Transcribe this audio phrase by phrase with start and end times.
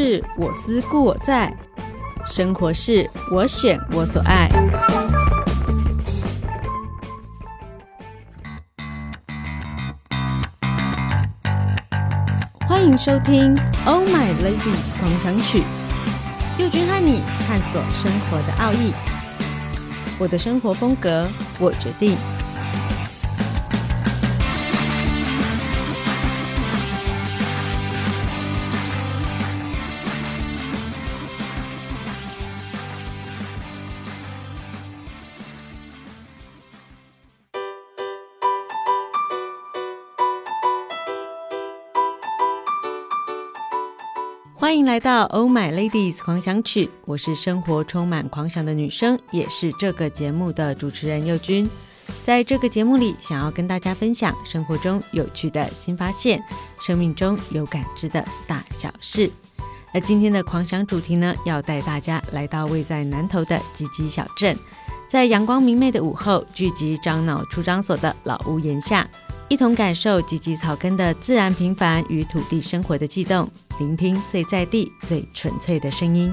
[0.00, 1.52] 是我思故我在，
[2.24, 4.48] 生活是我选我所爱。
[12.68, 15.62] 欢迎收听《Oh My Ladies 狂想曲》，
[16.62, 18.92] 佑君和你探索生活的奥义。
[20.16, 21.26] 我的生活风格，
[21.58, 22.16] 我决定。
[44.60, 51.70] 欢迎来到《Oh My Ladies 狂想曲》，我是生活充满狂想的女生，也是这个节目的主持人佑君。
[52.26, 56.42] 在这个节目里，想要跟大家分享生活中有趣的新发现，
[56.80, 59.30] 生命中有感知的大小事。
[59.94, 64.58] 而今天的狂想主题呢，要带大家来到位在南投的集集小镇，
[65.08, 69.08] 在阳光明媚的午后，聚集樟脑出张所的老屋檐下。
[69.48, 76.30] 一同感受几级草根的自然平凡与土地生活的悸动，聆听最在地、最纯粹的声音。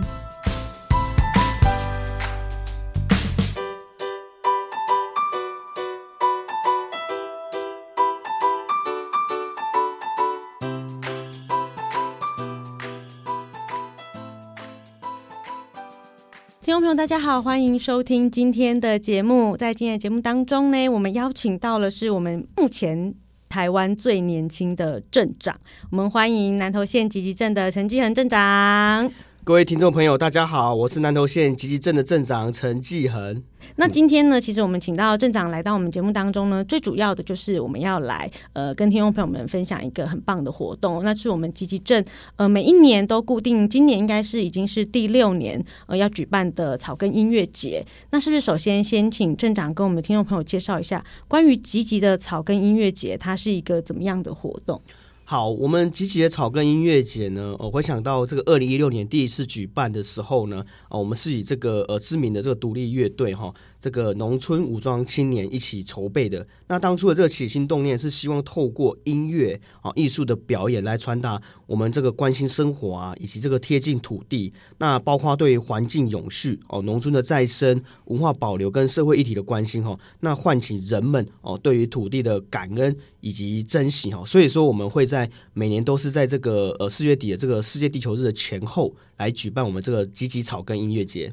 [16.65, 19.55] 听众朋友，大家好，欢迎收听今天的节目。
[19.55, 23.13] 在今天的节目当中呢，我们邀请到了是我们目前
[23.47, 25.55] 台湾最年轻的镇长，
[25.91, 29.11] 我们欢迎南投县集集镇的陈继恒镇长。
[29.45, 33.43] 各位听众朋友，大家好，我是南投县集集镇的镇长陈继恒。
[33.75, 42.03] 那今天呢，其实我们请到镇长来到我们节目当中呢，最主要的就是我们要来呃跟听众朋友们分享一个很棒的活动，那是我们集集镇
[42.37, 47.85] 呃每一年都固定，今年应该是已经是第六年呃要举办的草根音乐节。
[48.09, 54.81] 那是不是首先先请镇长跟我们的听众朋友介绍一下关于积极的草根音乐节，它是一个怎么样的活动？
[55.27, 63.51] 好，我们集集的草根音乐节呢，我回想到这个二零一六年第一次举办的时候呢，啊，我们是以这个呃知名的这个独立乐队哈。
[63.85, 91.31] 这个农村武装青年一起筹备的，那当初的这个起心动念是希望透过音乐啊艺术的表演来传达我们这个关心生活啊，以及这个贴近土地，那包括对环境永续哦、农村的再生、文化保留跟社会议题的关心哈，那唤起人们哦对于土地的感恩以及珍惜哈，所以说我们会在每年都是在这个呃四月底的这个世界地球日的前后来举办我们这个积极草根音乐节。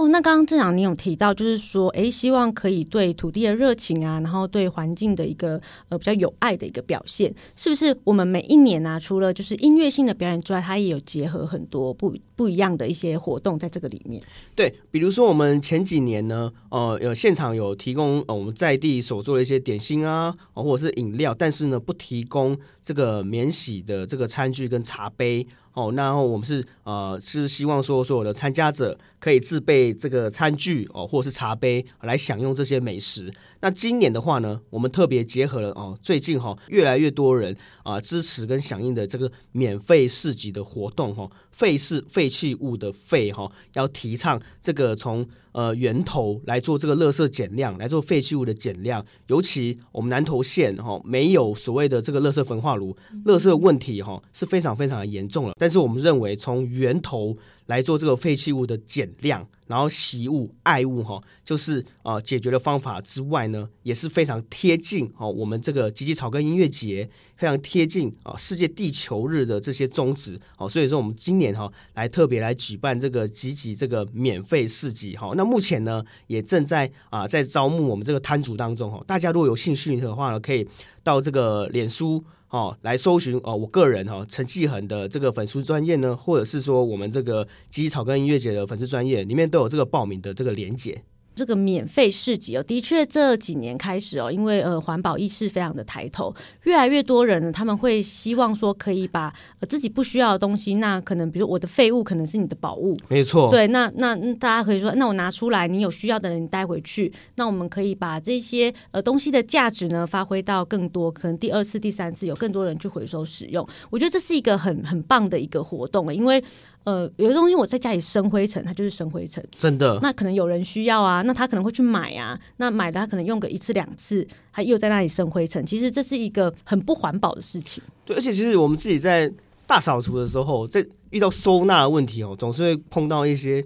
[0.00, 7.94] 哦，那刚刚镇长你有提到，就是说，哎，希望可以对土地的热情啊，然后对环境的一个呃比较有爱的一个表现，是不是？
[8.04, 14.22] 我们每一年呢、啊，除了就是音乐性的表演之外，它也有结合很多不不一样的一些活动在这个里面。
[14.56, 25.46] 对，比如说我们前几年呢，呃，有现场有提供我们在地所做的一些点心啊，或者是饮料，但是呢，不提供这个免洗的这个餐具跟茶杯。
[25.72, 33.32] 哦，然后我们是呃是希望说所有的参加者可以自备这个餐具哦，或者是茶杯来享用这些美食。
[33.62, 49.04] 那今年的话呢，我们特别结合了哦，最近哈、哦、越来越多人啊、支持跟响应的这个免费市集的活动哈、哦，废是废弃物的废哈、要提倡这个从呃源头来做这个垃圾减量，来做废弃物的减量。
[49.26, 52.96] 尤其我们南投县哈、哦、没有所谓的这个垃圾焚化炉，
[53.26, 55.54] 垃圾问题哈、是非常非常的严重了。
[55.58, 57.36] 但是我们认为从源头
[57.70, 59.46] 来做这个废弃物的减量。
[59.70, 75.32] 然后惜物爱物哈，就是呃解决的方法之外呢，也是非常贴近哦我们这个吉吉草根音乐节非常贴近啊世界地球日的这些宗旨哦，所以说我们今年哈来特别来举办这个集集这个免费市集哈。
[75.36, 80.66] 那目前呢也正在啊在招募我们这个摊主当中哈，大家如果有兴趣的话呢，可以
[81.04, 82.24] 到这个脸书。
[82.50, 91.02] 哦，来搜寻哦，我个人哈、哦、陈继恒的这个粉丝专业呢，或者是说我们这个鸡草根音乐节的粉丝专业里面都有这个报名的这个连接。
[91.34, 96.34] 这个免费市集哦，的确这几年开始哦，因为呃环保意识非常的抬头，
[96.64, 116.42] 越来越多人呢，他们会希望说可以把呃自己不需要的东西，那可能比如我的废物可能是你的宝物，没错，对，那那大家可以说，那我拿出来，你有需要的人带回去，那我们可以把这些呃东西的价值呢发挥到更多，可能第二次、第三次有更多人去回收使用，我觉得这是一个很很棒的一个活动，因为。
[116.84, 119.98] 呃，有的东西我在家里生灰尘，它就是生灰尘，真的。
[120.00, 125.64] 那可能有人需要啊，那他可能会去买啊，那买了他可能用个一次两次，他又在那里生灰尘。
[125.66, 127.82] 其实这是一个很不环保的事情。
[128.06, 129.30] 对，而且其实我们自己在
[129.66, 133.62] 大扫除的时候，这遇到收纳的问题哦，总是会碰到一些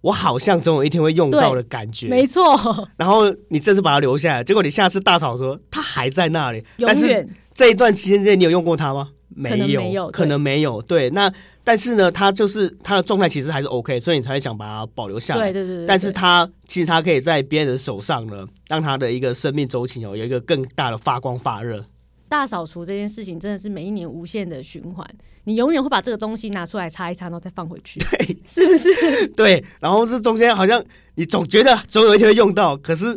[0.00, 2.88] 我好像总有一天会用到的感觉，没错。
[2.96, 7.28] 然后你这次把它留下来，结果你下次大扫除它还在那里，永远。
[7.56, 9.08] 这一段期间之内，你有用过它吗？
[9.34, 10.82] 没有，可能没有，可能没有。
[10.82, 11.32] 对，那
[11.64, 15.52] 但是呢，它就是它的状态其实还是 OK，所以你才会想把它保留下来。
[15.52, 15.86] 对对对，对，对。
[15.86, 21.84] 但是它其实它可以在别人的手上呢，让它的一个生命周期哦有一个更大的发光发热。
[22.28, 25.06] 大扫除这件事情真的是每一年无限的循环，
[25.44, 29.28] 你永远会把这个东西拿出来擦一擦，然后再放回去，对， 是不是？
[29.36, 30.82] 对，然后这中间好像
[31.14, 33.16] 你总觉得总有一天会用到，可是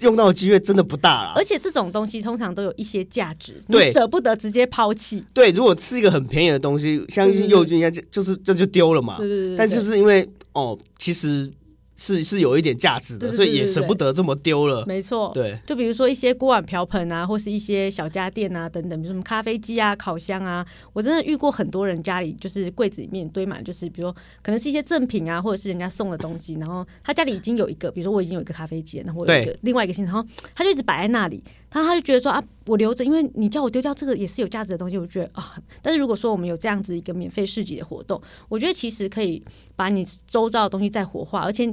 [0.00, 1.32] 用到的机会真的不大了。
[1.36, 5.24] 而且这种东西通常都有一些价值，对，舍不得直接抛弃。
[5.32, 9.18] 对，如果是一个很便宜的东西，像幼菌一样，就就是这就丢了嘛。
[9.18, 9.56] 对对对对。
[9.56, 11.50] 但就是因为哦，其实。
[11.96, 14.84] 是是有一点价值的，对对对对对，所以也舍不得这么丢了。
[14.86, 39.42] 没错，对，就比如说一些锅碗瓢盆啊，或是一些小家电啊等等，比如什么咖啡机啊、烤箱啊，我真的遇过很多人家里就是柜子里面堆满，就是比如说可能是一些赠品啊，或者是人家送的东西，然后他家里已经有一个，比如说我已经有一个咖啡机，然后我有一个另外一个新，然后他就一直摆在那里，他他就觉得说啊，我留着，因为你叫我丢掉这个也是有价值的东西，我觉得啊，但是如果说我们有这样子一个免费市集的活动，我觉得其实可以
[39.74, 41.72] 把你周遭的东西再活化，而且。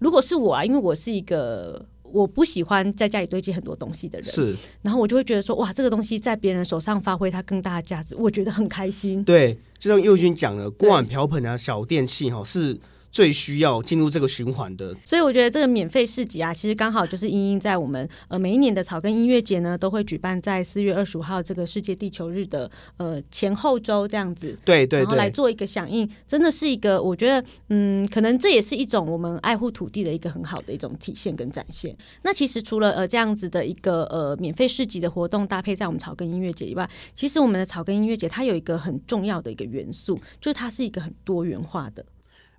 [0.00, 9.24] 如果是我啊，因为我是一个我不喜欢在家里堆积很多东西的人，是，然后我就会觉得说，哇，这个东西在别人手上发挥它更大的价值，我觉得很开心。
[9.24, 12.78] 对，就像佑君讲的，锅碗瓢盆啊，小电器哈是。
[13.10, 31.96] 最需要进入这个循环的，所以我觉得这个免费市集啊，其实刚好就是因应在我们呃每一年的草根音乐节呢，都会举办在四月二十五号这个世界地球日的呃前后周这样子，对对，对，然后来做一个响应，真的是一个我觉得嗯，可能这也是一种我们爱护土地的一个很好的一种体现跟展现。
[32.22, 42.04] 那其实除了呃这样子的一个呃免费市集的活动搭配在我们草根音乐节以外，其实我们的草根音乐节它有一个很重要的一个元素，就是它是一个很多元化的。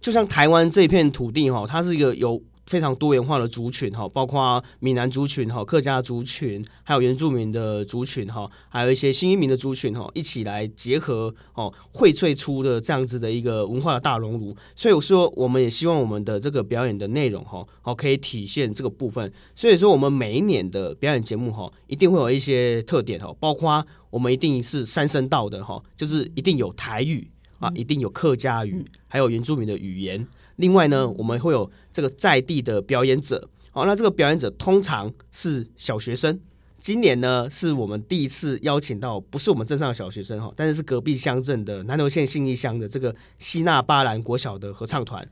[0.01, 14.56] 就像台湾这片土地哈，它是一个有非常多元化的族群哈，包括闽南族群哈、客家族群，还有原住民的族群哈，还有一些新移民的族群哈，一起来结合哦，荟萃出的这样子的一个文化的大熔炉。
[14.75, 19.34] 所以我说，我们也希望我们的这个表演的内容哈，好可以体现这个部分。
[19.56, 27.30] 所以说，我们每一年的表演节目哈，一定会有一些特点哈，包括我们一定是三声道的哈，就是一定有台语。
[27.60, 30.26] 啊，一定有客家语，还有原住民的语言。
[30.56, 33.48] 另外呢，我们会有这个在地的表演者。
[33.72, 36.40] 好，那这个表演者通常是小学生。
[36.80, 45.26] 今年呢，是我们第一次邀请到，不是我们镇上的小学生哈，但是是隔壁乡镇的南投县信义乡的这个西纳巴兰国小的合唱团。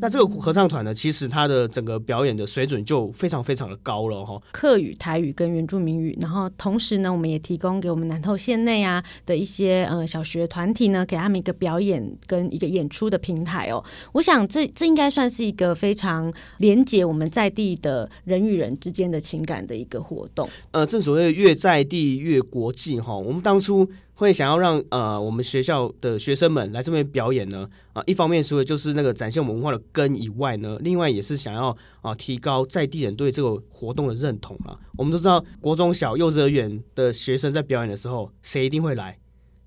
[0.00, 4.40] 那这个合唱团呢，其实它的整个表演的水准就非常非常的高了哈。
[4.52, 13.82] 客语、台语跟原住民语，然后同时呢，我们也提供给我们南投县内啊的一些呃小学团体呢，给他们一个表演跟一个演出的平台哦。
[14.12, 20.48] 我想这这应该算是一个非常连接我们在地的人与人之间的情感的一个活动。
[20.72, 23.16] 呃，正所谓越在地越国际哈。
[23.16, 23.88] 我们当初。
[24.22, 34.78] 会想要让呃我们学校的学生们来这边表演呢啊、一方面除了就是那个展现我们文化的根以外呢，另外也是想要啊、提高在地人对这个活动的认同啊。
[34.96, 39.18] 我们都知道国中小幼稚园的学生在表演的时候，谁一定会来？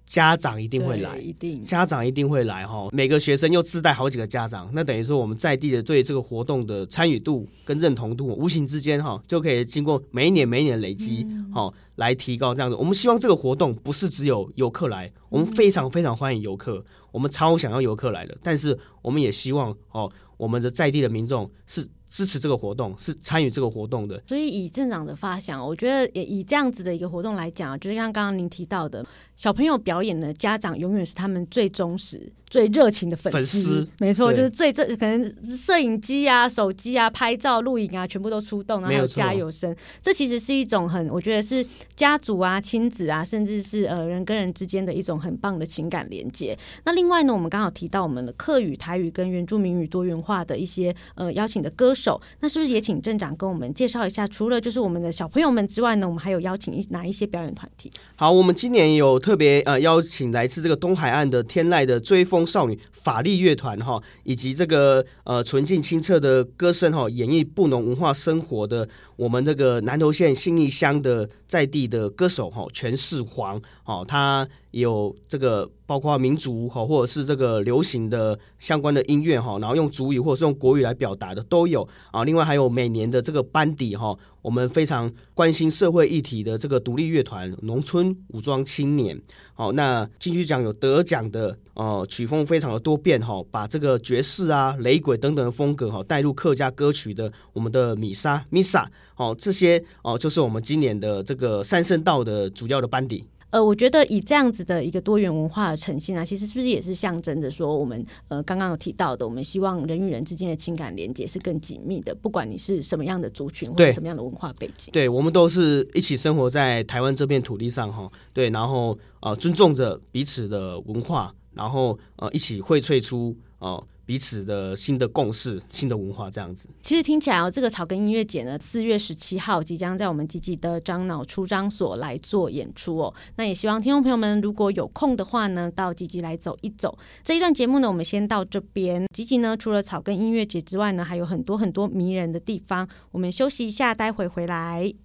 [0.05, 2.88] 家长一定会来，一定家长一定会来哈。
[2.91, 12.75] 每个学生又自带好几个家长，那等于说我们在地的对这个活动的参与度跟认同度，无形之间哈就可以经过每一年每一年的累积，好、嗯、来提高这样子。
[12.77, 21.88] 我们希望这个活动不是只有游客来，我们非常非常欢迎游客，我们超想要游客来的，但是我们也希望哦，我们的在地的民众是。
[22.07, 24.24] 支持这个活动，是参与这个活动的。
[24.25, 29.05] 所以以镇长的发想，我觉得也以这样子的一个活动来讲，就是像刚刚您提到的，
[29.36, 32.32] 小朋友表演的家长永远是他们最忠实。
[32.48, 39.75] 最热情的粉丝，没错，就是最这可能摄影机啊、手机啊、拍照、录影啊，全部都出动，然后还有加油声。
[40.01, 41.65] 这其实是一种很，我觉得是
[41.96, 46.58] 家族啊、亲子啊，甚至是呃人跟人之间的一种很棒的情感连接。
[46.86, 54.25] 那另外呢，我们刚好提到我们的客语、台语跟原住民语多元化的一些呃邀请的歌手，那是不是也请镇长跟我们介绍一下？
[54.27, 57.92] 除了就是我们的小朋友们之外呢，我们还有邀请一哪一些表演团体？
[58.15, 74.48] 好，我们今年有特别呃邀请来自这个东海岸的天籁的追风少女法力乐团哈，以及这个呃纯净清澈的歌声哈，演绎布农文化生活的我们这个南投县信义乡的在地的歌手哈，全是黄哦，他
[74.82, 82.25] 有这个包括民族哈，或者是这个流行的相关的音乐哈，然后用族语或者是用国语来表达的都有啊。
[82.25, 89.17] 另外还有每年的这个班底哈，我们非常关心社会议题的这个独立乐团农村武装青年。
[89.53, 103.24] 好，那金曲奖有得奖的哦，曲风非常的多变哈，把这个爵士啊、雷鬼等等的风格哈带入客家歌曲的我们的米莎米莎哦，这些哦就是我们今年的这个三声道的主要的班底。
[103.55, 123.75] 呃，我觉得以这样子的一个多元文化的呈现啊，其实是不是也是象征着说，我们呃刚刚有提到的，我们希望人与人之间的情感连接是更紧密的，不管你是什么样的族群或者什么样的文化背景，对，对我们都是一起生活在台湾这片土地上哈，对，然后呃尊重着彼此的文化，然后呃一起荟萃出哦。
[123.75, 126.69] 呃彼此的新的共识、新的文化这样子。
[126.81, 133.13] 其实听起来哦，这个草根音乐节呢，四月十七号即将在我们吉吉的樟脑出张所来做演出哦。
[133.38, 136.97] 那也希望听众朋友们如果有空的话呢，到吉吉来走一走。
[137.24, 139.05] 这一段节目呢，我们先到这边。
[139.13, 142.88] 吉吉呢，除了草根音乐节之外呢，还有很多很多迷人的地方。
[143.12, 145.04] 我们休息一下，待会回来。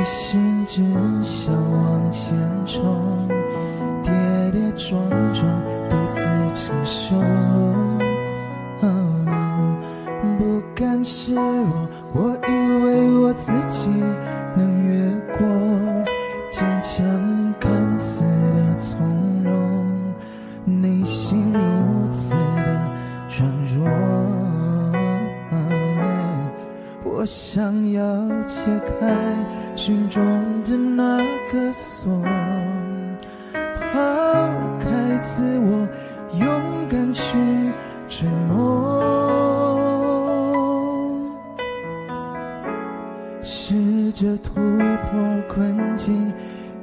[0.00, 0.82] 一心只
[1.22, 2.32] 想往前
[2.66, 3.39] 冲。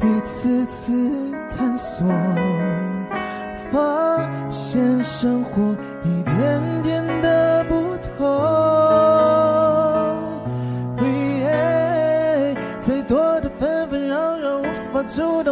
[0.01, 0.93] 一次次
[1.49, 2.05] 探索，
[3.71, 8.07] 发现生活一点点的不同。
[12.79, 15.46] 再多的纷纷扰扰，无法阻挡。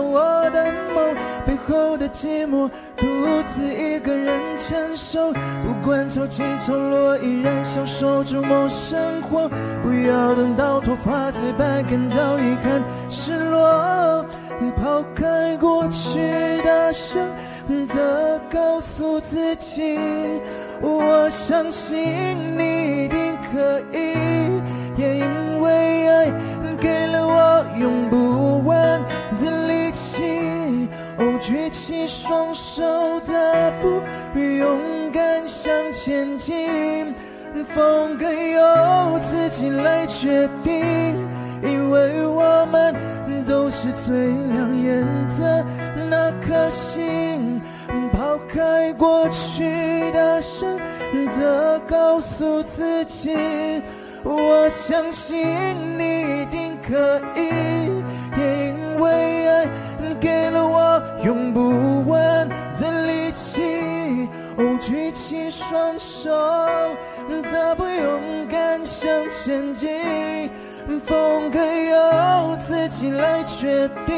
[1.67, 3.05] 后的寂寞，独
[3.45, 5.31] 自一个人承受。
[5.33, 9.49] 不管潮起潮落，依然享受着梦生活。
[9.83, 14.25] 不要等到头发再白，感到遗憾失落。
[14.77, 17.17] 抛开过去，大声
[17.87, 19.97] 的告诉自己，
[20.81, 21.97] 我相信
[22.57, 24.15] 你一定可以。
[24.97, 26.31] 也因为爱，
[26.79, 29.01] 给了我永不完。
[31.17, 32.83] 哦，举起双手，
[33.21, 34.01] 大步
[34.39, 37.13] 勇敢向前进。
[37.73, 41.15] 风格由自己来决定，
[41.63, 42.93] 因为我们
[43.45, 45.05] 都是最亮眼
[45.39, 45.65] 的
[46.09, 47.61] 那颗星。
[48.11, 50.77] 抛开过去，大声
[51.39, 53.81] 的告诉自己：
[54.23, 55.37] 我相信
[55.97, 58.03] 你一定可以。
[58.37, 59.67] 因为爱
[60.19, 64.27] 给了我用不完的力气。
[64.57, 66.31] 哦，举起双手，
[67.43, 70.49] 大步勇敢向前进，
[71.05, 74.15] 风格由自己来决定，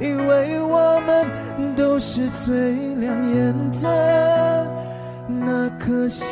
[0.00, 4.68] 因为我们都是最亮眼的
[5.28, 6.24] 那颗星。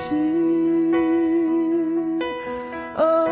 [2.96, 3.28] 好，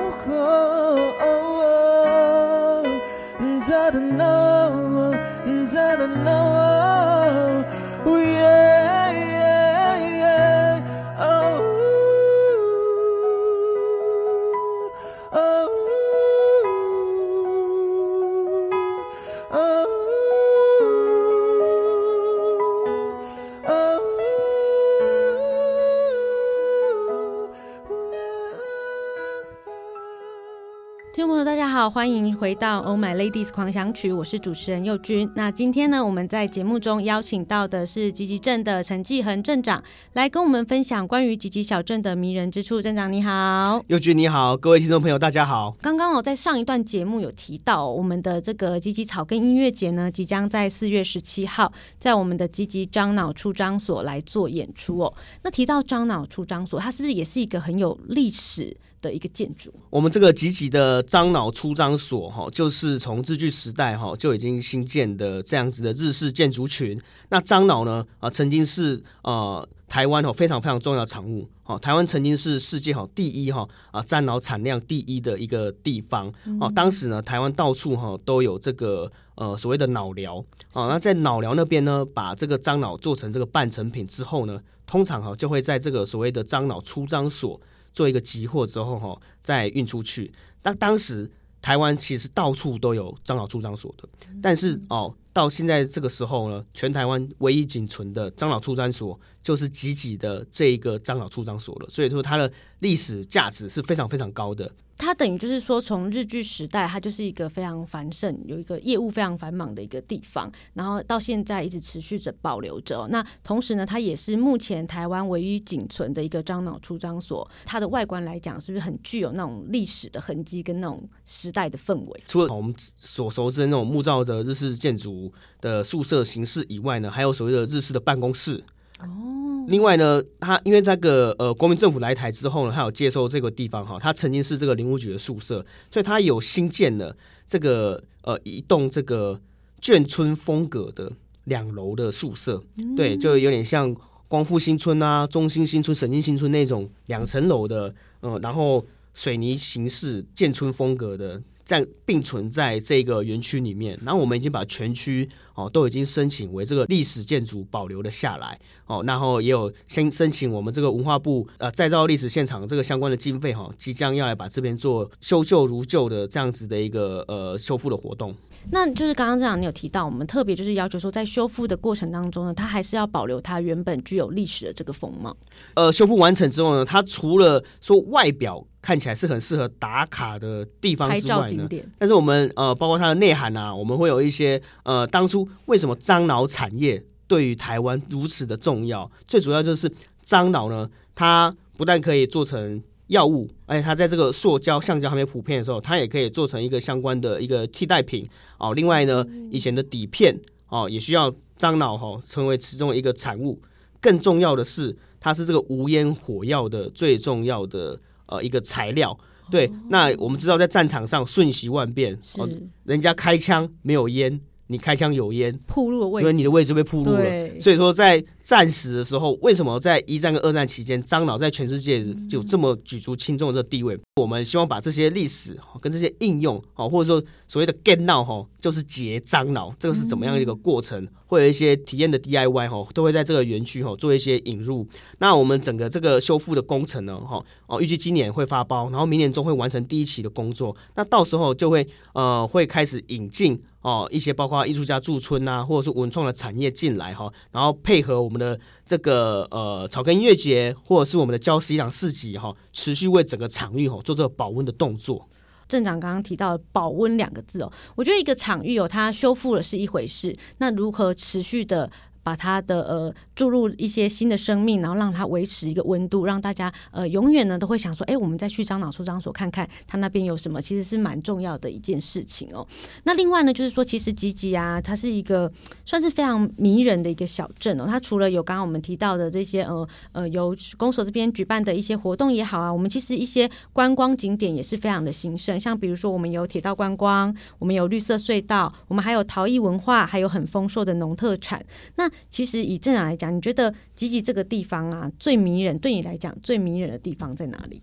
[31.92, 35.30] 欢迎回到《Oh My Ladies 狂想曲》，我是主持人佑君。
[35.36, 39.84] 那今天呢，我们在节目中邀请到的是集集镇的陈继恒镇长，
[40.14, 42.80] 来跟我们分享关于集集小镇的迷人之处。
[42.80, 45.76] 镇长你好，佑君你好，各位听众朋友大家好。
[45.82, 51.70] 刚刚我在上一段节目有提到，我们的这个集集草根音乐节呢，即将在四月十七号
[52.00, 55.12] 在我们的集集樟脑出张所来做演出哦。
[55.42, 59.70] 那提到樟脑出张所，它是不是也是一个很有历史的一个建筑？
[59.90, 66.98] 我们这个集集的樟脑出张所哈，就是从日据时代哈就已经新建的这样子的日式建筑群。
[67.28, 71.46] 那樟脑呢啊，曾经是呃台湾哈非常非常重要的产物。
[71.64, 76.32] 哦，台湾曾经是世界哈第一哈啊樟脑产量第一的一个地方。
[76.60, 80.36] 哦，当时呢，台湾到处哈都有这个呃所谓的脑寮。
[80.72, 87.60] 哦，那在脑寮那边呢，把这个樟脑做成这个半成品之后呢，通常哈就会在这个所谓的樟脑出张所
[87.92, 90.32] 做一个集货之后哈再运出去。
[90.62, 91.30] 那当时。
[91.62, 94.08] 台湾其实到处都有樟脑出张所的，
[94.42, 104.68] 但是哦，到现在这个时候呢，全台湾唯一仅存的樟脑出张所就是集集的这一个樟脑出张所了，所以说它的历史价值是非常非常高的。
[105.02, 113.08] 它等于就是说，从日据时代，它就是一个非常繁盛、有一个业务非常繁忙的一个地方，然后到现在一直持续着保留着。
[113.10, 117.50] 那同时呢，它也是目前台湾唯一仅存的一个樟脑出张所。
[117.64, 122.22] 它的外观来讲，是不是很具有那种历史的痕迹跟那种时代的氛围？
[122.28, 128.62] 除了我们所熟知的那种木造的日式建筑的宿舍形式以外呢，还有所谓的日式的办公室。
[129.08, 129.64] 哦。
[129.68, 137.16] 另外呢，他因为那个呃国民政府来台之后呢，他有接收这个地方哈，他曾经是这个林务局的宿舍，所以他有新建了
[137.46, 139.40] 这个呃一栋这个
[139.80, 141.10] 眷村风格的
[141.44, 143.94] 两楼的宿舍，嗯、对，就有点像
[144.26, 151.40] 光复新村啊、中心新村、神经新村那种两层楼的，嗯、呃，然后水泥形式建村风格的。
[151.64, 168.34] 在并存在这个园区里面，然后我们已经把全区哦都已经申请为这个历史建筑保留了下来哦，然后也有先申请我们这个文化部呃再造历史现场这个相关的经费哈，即将要来把这边做修旧如旧的这样子的一个呃修复的活动。
[168.70, 175.36] 那就是刚刚这样，你有提到，我们特别就是要求说，在修复的过程当中呢，它还是要保留它原本具有历史的这个风貌。
[175.74, 189.10] 呃，修复完成之后呢，它除了说外表看起来是很适合打卡的地方之外呢，但是我们呃，包括它的内涵啊，我们会有一些呃，当初为什么樟脑产业对于台湾如此的重要？
[189.26, 189.90] 最主要就是
[190.24, 192.82] 樟脑呢，它不但可以做成。
[193.08, 198.72] 药物，而且它在这个塑胶、橡胶还没普遍的时候，它也可以做成一个相关的一个替代品哦。
[198.72, 200.34] 另外呢，以前的底片
[200.68, 203.60] 哦，也需要樟脑哈成为其中一个产物。
[204.00, 209.16] 更重要的是，它是这个无烟火药的最重要的呃一个材料。
[209.50, 212.48] 对，那我们知道在战场上瞬息万变，哦，
[212.84, 214.40] 人家开枪没有烟。
[214.68, 217.60] 你开枪有烟，铺路的位置，因为你的位置被铺路了。
[217.60, 223.94] 所以说，在战时的时候，为什么在一战跟二战期间，樟脑在全世界就有这么举足轻重的这个地位？
[223.94, 231.06] 嗯、我们希望把这些历史跟这些应用，或者说所谓的 get now 哈，就是结樟脑，这个是怎么样一个过程？
[231.26, 234.86] 会有一些体验的 DIY 哈，都会在这个园区哈做一些引入。
[235.18, 240.74] 那我们整个这个修复的工程呢，哈哦，预计今年会发包，然后明年中会完成第一期的工作。
[240.94, 243.60] 那到时候就会呃会开始引进。
[243.82, 255.28] 哦，一些包括艺术家驻村啊，或者是文创的产业进来哈，然后配合我们的这个呃草根音乐节，或者是我们的礁溪两市集哈，持续为整个场域哈做这个保温的动作。
[255.68, 261.90] 镇长刚刚提到“保温”两个字哦，我觉得一个场域哦，它修复了是一回事，那如何持续的？
[262.22, 272.66] 把它的呃注入一些新的生命，然后让它维持一个温度，让大家呃永远呢都会想说，哎，我们再去樟脑出张所看看，它那边有什么，其实是蛮重要的一件事情哦。
[273.04, 275.50] 那另外呢，就是说，其实吉吉啊，它是一个
[275.84, 277.84] 算是非常迷人的一个小镇哦。
[277.86, 291.64] 它除了有刚刚我们提到的这些呃呃由公所这边举办的一些活动也好啊，我们其实一些观光景点也是非常的兴盛，像比如说我们有铁道观光，我们有绿色隧道，我们还有陶艺文化，还有很丰硕的农特产。
[291.96, 297.82] 那其实以正常来讲，你觉得集集这个地方啊，最迷人，对你来讲最迷人的地方在哪里？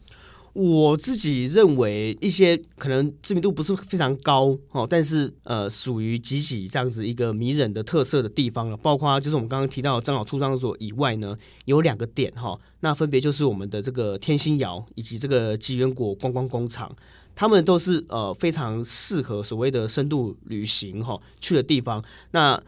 [0.54, 8.76] 我自己认为一些可能知名度不是非常高哦，但是呃，属于集集这样子一个迷人的特色的地方了。
[8.76, 16.94] 包括就是我们刚刚提到的樟脑出张所以外呢，有两个点哈，那分别就是我们的这个天心窑以及这个吉源果观光工厂，
[17.36, 22.04] 他们都是呃非常适合所谓的深度旅行哈去的地方。
[22.32, 22.62] 那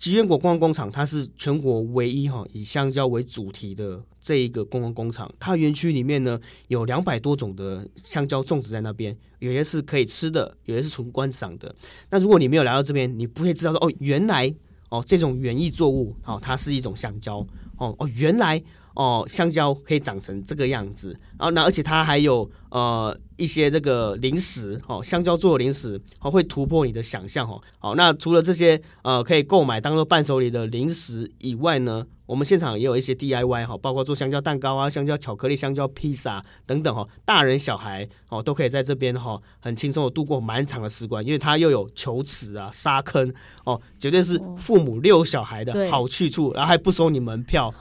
[0.00, 5.30] 吉源果观光工厂，它是全国唯一哈以香蕉为主题的这一个观光工厂。
[5.38, 11.74] 它园区里面呢有两百多种的香蕉种植在那边，有些是可以吃的，有些是纯观赏的。
[12.08, 14.50] 那如果你没有来到这边，你不会知道说哦，原来
[14.88, 18.60] 哦这种园艺作物哦它是一种香蕉哦哦原来。
[19.00, 27.58] 哦，香蕉可以长成这个样子，然后那而且它还有呃一些这个零食哦，香蕉做的零食哦，会突破你的想象哦。
[27.78, 43.32] 好，那除了这些呃可以购买当做伴手礼的零食以外呢，我们现场也有一些 DIY 哈，包括做香蕉蛋糕啊、香蕉巧克力、香蕉披萨等等哈，大人小孩哦都可以在这边哈很轻松的度过蛮长的时光，因为它又有球池啊、沙坑
[43.64, 47.72] 哦，绝对是父母遛小孩的好去处，然后还不收你门票。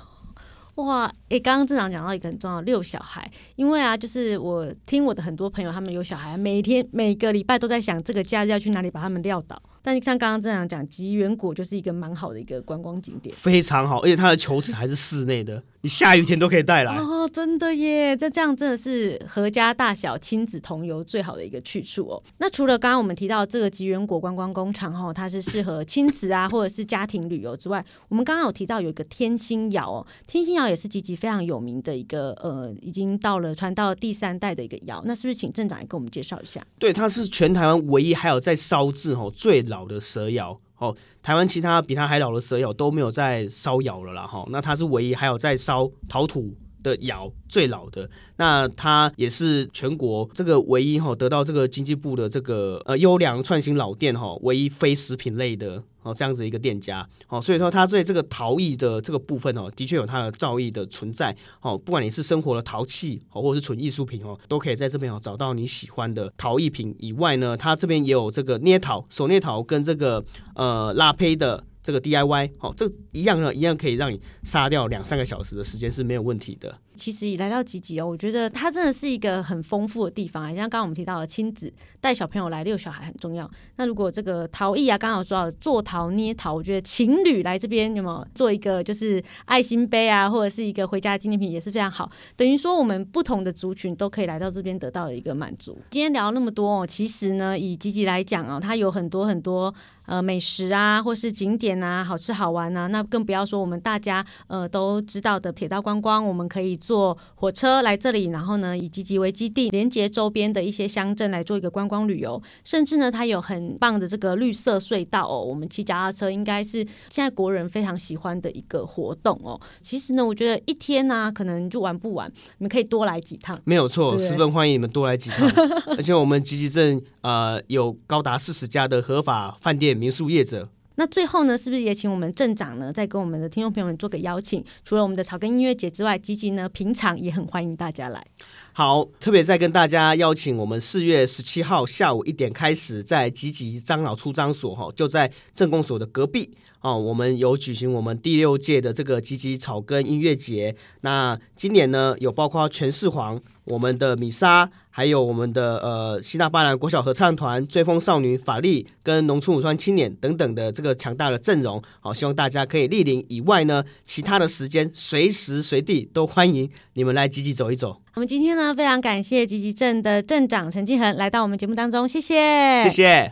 [0.84, 9.62] 哇，诶、刚刚正常讲到一个很重要，六小孩，因为啊，就是我听我的很多朋友，他们有小孩，每天每个礼拜都在想这个假日要去哪里把他们撂倒。
[9.82, 18.16] 但是像刚刚镇长讲，吉源果就是一个蛮好的一个观光景点，非常好，而且它的球池还是室内的，你下雨天都可以带来哦，真的耶！
[18.16, 22.24] 这这样真的是阖家大小亲子同游最好的一个去处哦。
[22.38, 36.62] 那除了刚刚我们提到这个吉源果观光工厂哈，它是适合亲子啊或者是家庭旅游之外，我们刚刚有提到有一个天心窑哦，天心窑也是吉吉非常有名的一个呃，已经到了传到第三代的一个窑，那是不是请镇长也给我们介绍一下？
[36.78, 70.24] 对，它是全台湾唯一还有在烧制哦最老老的蛇窑哦，台湾其他比它还老的蛇窑都没有在烧窑了啦哈，那它是唯一还有在烧陶土的窑最老的，那它也是全国这个唯一哈得到这个经济部的这个呃优良创新老店哈，唯一非食品类的哦这样子一个店家哦，所以说它对这个陶艺的这个部分哦，的确有它的造诣的存在哦，不管你是生活的陶器哦，或者是纯艺术品哦，都可以在这边哦找到你喜欢的陶艺品以外呢，它这边也有这个捏陶、手捏陶跟这个
[70.56, 71.64] 呃拉胚的。
[71.90, 76.80] 这个 DIY 哦，这一样呢，一样可以让你杀掉两三个小时的时间是没有问题的。
[77.00, 80.48] 其实来到吉吉哦，我觉得它真的是一个很丰富的地方啊。
[80.50, 83.50] 像刚刚我们提到的亲子带小朋友来遛小孩很重要。
[83.78, 92.12] 那如果这个陶艺啊，刚好说到做陶捏陶，我觉得情侣来这边有没有做一个就是爱心杯啊，或者是一个回家纪念品也是非常好。
[92.36, 95.78] 等于说我们不同的族群都可以来到这边得到一个满足。
[95.92, 99.74] 今天聊了那么多哦，其实呢，以吉吉来讲啊，它有很多很多
[100.06, 102.88] 呃美食啊，或是景点啊，好吃好玩啊。
[102.88, 106.76] 那更不要说我们大家呃都知道的铁道观光，我们可以。
[106.90, 112.42] 坐火车来这里，然后呢，以吉吉为基地，连接周边的一些乡镇来做一个观光旅游。
[112.64, 115.40] 甚至呢，它有很棒的这个绿色隧道哦。
[115.40, 116.80] 我们骑脚踏车应该是
[117.12, 119.62] 现在国人非常喜欢的一个活动哦。
[119.84, 123.62] 其实呢，我觉得一天呢、啊，可能就玩不完，你们可以多来几趟。
[123.66, 125.48] 没有错，十分欢迎你们多来几趟。
[125.96, 130.68] 而且我们吉吉镇呃有高达四十家的合法饭店民宿业者。
[131.00, 134.62] 那最后呢，是不是也请我们镇长呢，再跟我们的听众朋友们做个邀请？
[134.84, 138.22] 除了我们的草根音乐节之外，吉吉呢平常也很欢迎大家来。
[138.72, 146.50] 好，特别再跟大家邀请，我们四月十七号下午一点开始，在吉吉樟脑出张所哈，就在镇公所的隔壁
[146.82, 150.76] 哦，我们有举行我们第六届的这个吉吉草根音乐节。
[151.02, 153.42] 那今年呢，有包括全世皇。
[153.66, 163.24] 我们的米莎，还有我们的呃西大巴兰国小合唱团、追风少女法力跟农村武装青年等等的这个强大的阵容，好，希望大家可以莅临。
[163.30, 168.02] 以外呢，其他的时间随时随地都欢迎你们来吉吉走一走。
[168.20, 173.32] 我们今天呢，非常感谢吉吉镇的镇长陈敬恒来到我们节目当中，谢谢，谢谢。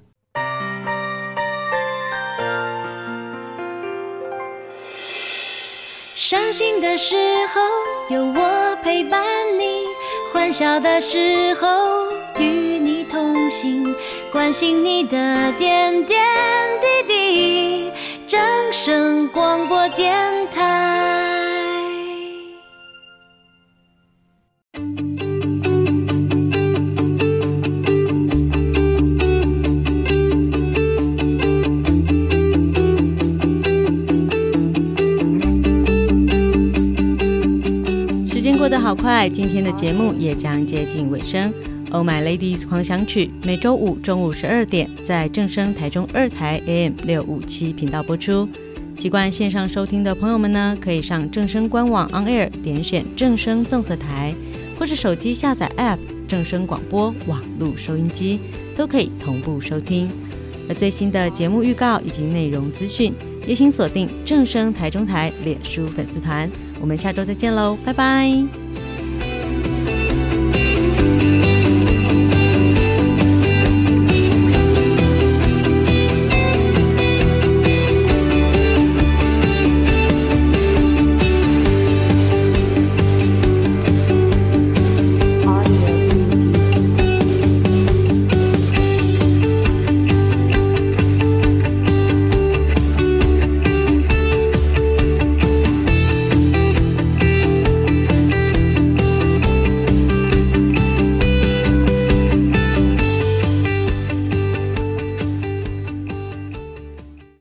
[6.16, 9.22] 伤心的时候有我陪伴
[9.60, 9.84] 你。
[10.32, 11.68] 欢笑的时候
[12.40, 12.46] 与
[12.80, 13.94] 你同行，
[14.32, 16.18] 关心你的点点
[16.80, 17.92] 滴滴。
[18.26, 18.40] 正
[18.72, 20.16] 声广播电
[20.50, 21.37] 台。
[38.88, 41.54] 好快，今天的节目也将接近尾声。
[41.92, 48.48] Oh My Ladies 狂想曲每周五中午十二点在正声台中二台 AM 六五七频道播出。
[48.98, 54.34] 习惯线上收听的朋友们呢，可以上正声官网 On Air 点选正声综合台，
[54.80, 58.40] 或是手机下载 App 正声广播网络收音机，
[58.74, 60.10] 都可以同步收听。
[60.70, 63.14] 而最新的节目预告以及内容资讯，
[63.46, 66.50] 也请锁定正声台中台脸书粉丝团。
[66.80, 68.67] 我们下周再见喽，拜拜。